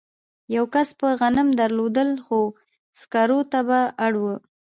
[0.55, 2.39] یوه کس به غنم درلودل خو
[2.99, 4.25] سکارو ته به اړ و